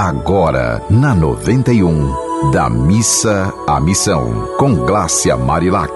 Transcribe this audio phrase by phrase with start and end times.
[0.00, 5.92] Agora, na 91, da missa à missão, com Glácia Marilac.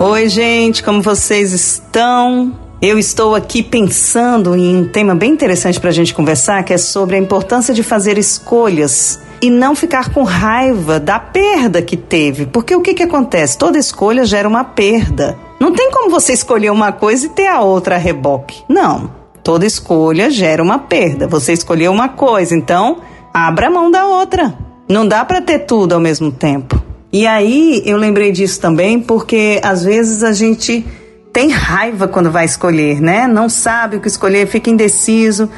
[0.00, 2.58] Oi, gente, como vocês estão?
[2.80, 6.78] Eu estou aqui pensando em um tema bem interessante para a gente conversar, que é
[6.78, 12.46] sobre a importância de fazer escolhas e não ficar com raiva da perda que teve.
[12.46, 13.58] Porque o que, que acontece?
[13.58, 15.38] Toda escolha gera uma perda.
[15.60, 18.64] Não tem como você escolher uma coisa e ter a outra a reboque.
[18.66, 19.21] Não.
[19.42, 21.26] Toda escolha gera uma perda.
[21.26, 22.98] Você escolheu uma coisa, então
[23.32, 24.54] abra mão da outra.
[24.88, 26.82] Não dá para ter tudo ao mesmo tempo.
[27.12, 30.86] E aí eu lembrei disso também porque às vezes a gente
[31.32, 33.26] tem raiva quando vai escolher, né?
[33.26, 35.50] Não sabe o que escolher, fica indeciso.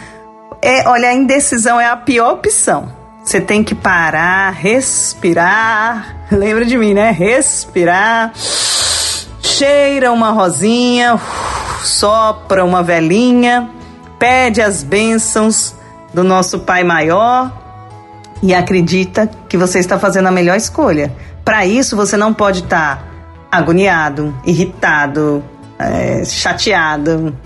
[0.62, 2.92] É, olha, a indecisão é a pior opção.
[3.24, 6.26] Você tem que parar, respirar.
[6.32, 7.10] Lembra de mim, né?
[7.10, 8.32] Respirar.
[9.42, 11.20] Cheira uma rosinha,
[11.82, 13.70] sopra uma velinha,
[14.18, 15.74] pede as bênçãos
[16.12, 17.52] do nosso Pai Maior
[18.42, 21.12] e acredita que você está fazendo a melhor escolha.
[21.44, 23.04] Para isso, você não pode estar tá
[23.50, 25.44] agoniado, irritado,
[25.78, 27.36] é, chateado.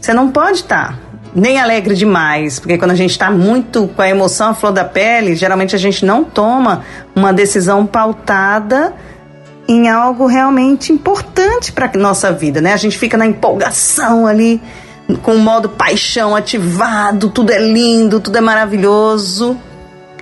[0.00, 0.92] Você não pode estar.
[0.92, 0.98] Tá
[1.34, 4.84] nem alegre demais, porque quando a gente está muito com a emoção à flor da
[4.84, 8.94] pele, geralmente a gente não toma uma decisão pautada
[9.66, 12.72] em algo realmente importante para nossa vida, né?
[12.72, 14.60] A gente fica na empolgação ali,
[15.22, 19.56] com o modo paixão ativado, tudo é lindo, tudo é maravilhoso,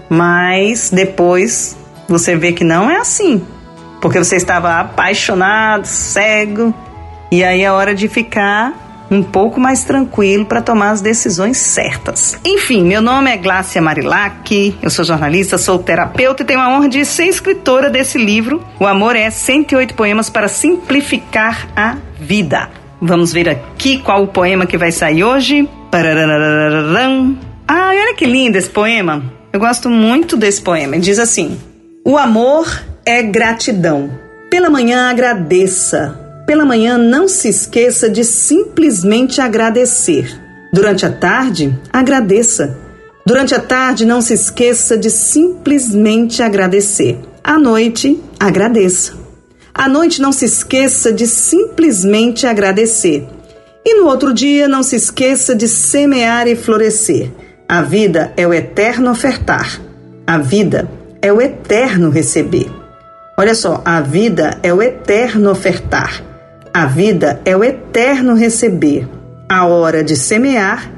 [0.08, 1.76] mas depois
[2.08, 3.44] você vê que não é assim,
[4.00, 6.74] porque você estava apaixonado, cego,
[7.30, 12.38] e aí é hora de ficar um pouco mais tranquilo para tomar as decisões certas.
[12.44, 16.88] Enfim, meu nome é Glácia Marilac, eu sou jornalista, sou terapeuta e tenho a honra
[16.88, 18.64] de ser escritora desse livro.
[18.80, 22.70] O Amor é 108 poemas para simplificar a vida.
[23.00, 25.68] Vamos ver aqui qual o poema que vai sair hoje.
[27.68, 29.22] Ah, olha que lindo esse poema.
[29.52, 30.98] Eu gosto muito desse poema.
[30.98, 31.60] Diz assim:
[32.04, 32.66] O amor
[33.04, 34.10] é gratidão.
[34.48, 40.38] Pela manhã agradeça pela manhã, não se esqueça de simplesmente agradecer.
[40.72, 42.78] Durante a tarde, agradeça.
[43.26, 47.18] Durante a tarde, não se esqueça de simplesmente agradecer.
[47.44, 49.14] À noite, agradeça.
[49.74, 53.26] À noite, não se esqueça de simplesmente agradecer.
[53.84, 57.30] E no outro dia, não se esqueça de semear e florescer.
[57.68, 59.80] A vida é o eterno ofertar.
[60.26, 62.70] A vida é o eterno receber.
[63.38, 66.31] Olha só, a vida é o eterno ofertar.
[66.74, 69.06] A vida é o eterno receber,
[69.46, 70.90] a hora de semear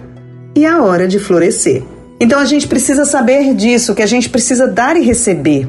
[0.54, 1.82] e a hora de florescer.
[2.20, 5.68] Então a gente precisa saber disso, que a gente precisa dar e receber.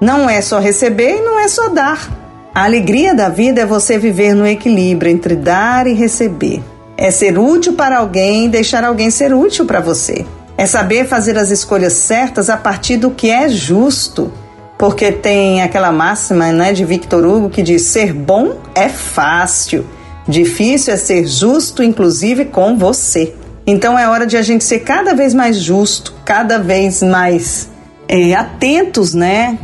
[0.00, 2.10] Não é só receber e não é só dar.
[2.52, 6.60] A alegria da vida é você viver no equilíbrio entre dar e receber.
[6.96, 10.26] É ser útil para alguém e deixar alguém ser útil para você.
[10.58, 14.32] É saber fazer as escolhas certas a partir do que é justo
[14.80, 19.84] porque tem aquela máxima né, de Victor Hugo que diz: ser bom é fácil,
[20.26, 23.34] difícil é ser justo, inclusive com você.
[23.66, 27.68] Então é hora de a gente ser cada vez mais justo, cada vez mais
[28.08, 29.58] é, atentos, né,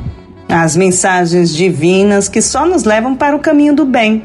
[0.50, 4.22] às mensagens divinas que só nos levam para o caminho do bem,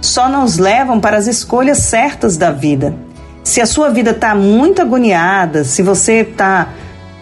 [0.00, 2.96] só nos levam para as escolhas certas da vida.
[3.44, 6.68] Se a sua vida está muito agoniada, se você está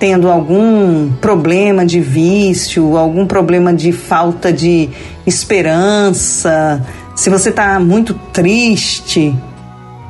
[0.00, 4.88] tendo algum problema de vício, algum problema de falta de
[5.26, 6.84] esperança,
[7.14, 9.36] se você está muito triste,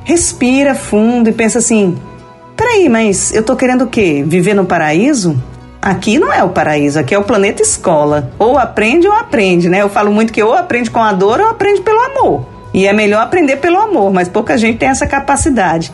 [0.04, 1.98] respira fundo e pensa assim:
[2.56, 4.24] peraí, mas eu tô querendo o quê?
[4.24, 5.36] Viver no paraíso?
[5.82, 8.30] Aqui não é o paraíso, aqui é o planeta escola.
[8.38, 9.82] Ou aprende ou aprende, né?
[9.82, 12.46] Eu falo muito que ou aprende com a dor ou aprende pelo amor.
[12.72, 15.92] E é melhor aprender pelo amor, mas pouca gente tem essa capacidade.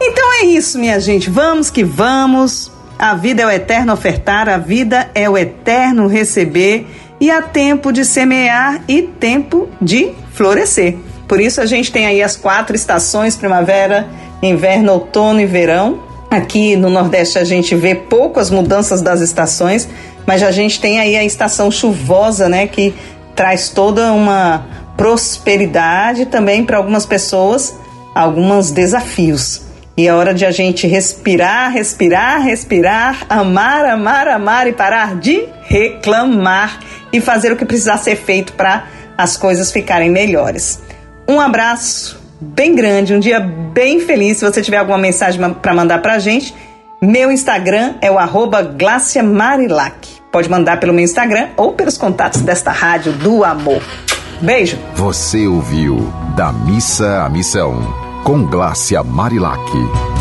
[0.00, 1.30] Então é isso, minha gente.
[1.30, 2.70] Vamos que vamos.
[2.98, 6.86] A vida é o eterno ofertar, a vida é o eterno receber
[7.20, 10.96] e há tempo de semear e tempo de florescer.
[11.26, 14.08] Por isso a gente tem aí as quatro estações: primavera,
[14.42, 16.02] inverno, outono e verão.
[16.30, 19.88] Aqui no Nordeste a gente vê poucas mudanças das estações,
[20.26, 22.94] mas a gente tem aí a estação chuvosa, né, que
[23.36, 24.66] traz toda uma
[24.96, 27.74] prosperidade também para algumas pessoas,
[28.14, 29.63] alguns desafios.
[29.96, 35.46] E é hora de a gente respirar, respirar, respirar, amar, amar, amar e parar de
[35.62, 36.80] reclamar
[37.12, 38.86] e fazer o que precisar ser feito para
[39.16, 40.82] as coisas ficarem melhores.
[41.28, 44.38] Um abraço bem grande, um dia bem feliz.
[44.38, 46.52] Se você tiver alguma mensagem para mandar para a gente,
[47.00, 48.74] meu Instagram é o arroba.
[50.32, 53.80] Pode mandar pelo meu Instagram ou pelos contatos desta rádio do amor.
[54.40, 54.76] Beijo.
[54.96, 60.13] Você ouviu Da Missa à Missão com Glácia Marilac.